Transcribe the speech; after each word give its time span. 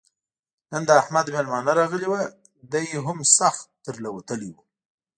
نن 0.71 0.81
د 0.87 0.91
احمد 1.01 1.25
مېلمانه 1.35 1.71
راغلي 1.79 2.07
ول؛ 2.09 2.27
دی 2.71 2.85
هم 3.05 3.19
سخت 3.37 3.65
تر 3.85 3.95
له 4.03 4.09
وتلی 4.15 4.49
وو. 4.53 4.61